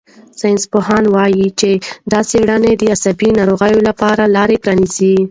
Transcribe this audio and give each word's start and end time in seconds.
ساینسپوهان 0.39 1.03
وايي 1.15 1.47
چې 1.59 1.71
دا 2.11 2.19
څېړنه 2.29 2.71
د 2.77 2.83
عصبي 2.95 3.29
ناروغیو 3.37 3.79
لپاره 3.89 4.23
لار 4.35 4.49
پرانیزي. 4.63 5.15